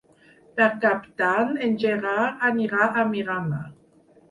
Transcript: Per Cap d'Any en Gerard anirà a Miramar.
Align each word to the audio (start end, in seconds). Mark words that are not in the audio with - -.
Per 0.59 0.69
Cap 0.85 1.03
d'Any 1.23 1.51
en 1.67 1.77
Gerard 1.85 2.43
anirà 2.51 2.91
a 3.03 3.07
Miramar. 3.13 3.63